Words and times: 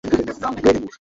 তোকে 0.03 0.15
কে 0.17 0.23
যোগদানপত্র 0.29 0.67
দিয়েছে? 0.75 0.99